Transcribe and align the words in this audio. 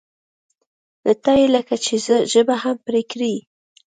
له 1.05 1.13
تا 1.23 1.33
یې 1.39 1.47
لکه 1.55 1.75
چې 1.85 1.93
ژبه 2.31 2.55
هم 2.63 2.75
پرې 2.85 3.01
کړې. 3.11 3.33